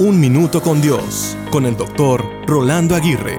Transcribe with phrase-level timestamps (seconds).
[0.00, 3.36] Un Minuto con Dios, con el doctor Rolando Aguirre.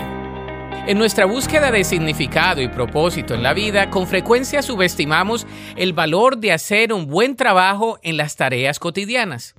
[0.87, 6.37] En nuestra búsqueda de significado y propósito en la vida, con frecuencia subestimamos el valor
[6.37, 9.55] de hacer un buen trabajo en las tareas cotidianas.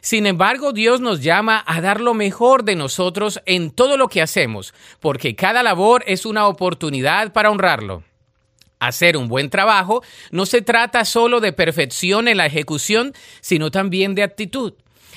[0.00, 4.20] Sin embargo, Dios nos llama a dar lo mejor de nosotros en todo lo que
[4.20, 8.02] hacemos, porque cada labor es una oportunidad para honrarlo.
[8.80, 14.16] Hacer un buen trabajo no se trata solo de perfección en la ejecución, sino también
[14.16, 14.74] de actitud.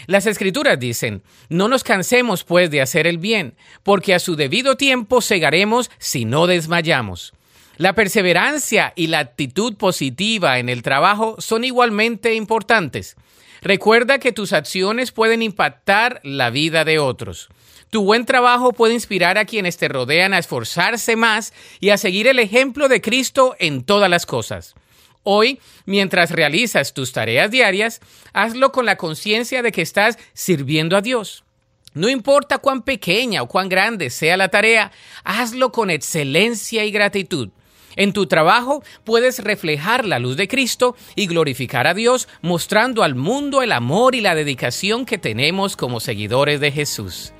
[0.08, 4.76] Las escrituras dicen, no nos cansemos pues de hacer el bien, porque a su debido
[4.76, 7.34] tiempo segaremos si no desmayamos.
[7.78, 13.16] La perseverancia y la actitud positiva en el trabajo son igualmente importantes.
[13.62, 17.50] Recuerda que tus acciones pueden impactar la vida de otros.
[17.90, 22.28] Tu buen trabajo puede inspirar a quienes te rodean a esforzarse más y a seguir
[22.28, 24.76] el ejemplo de Cristo en todas las cosas.
[25.24, 28.02] Hoy, mientras realizas tus tareas diarias,
[28.34, 31.46] hazlo con la conciencia de que estás sirviendo a Dios.
[31.94, 34.92] No importa cuán pequeña o cuán grande sea la tarea,
[35.24, 37.50] hazlo con excelencia y gratitud.
[37.96, 43.16] En tu trabajo puedes reflejar la luz de Cristo y glorificar a Dios mostrando al
[43.16, 47.32] mundo el amor y la dedicación que tenemos como seguidores de Jesús.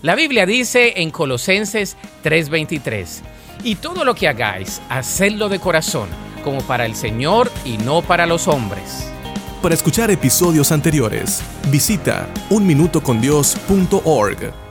[0.00, 3.22] La Biblia dice en Colosenses 3:23,
[3.64, 6.08] y todo lo que hagáis, hacedlo de corazón
[6.42, 9.10] como para el Señor y no para los hombres.
[9.62, 14.67] Para escuchar episodios anteriores, visita unminutocondios.org.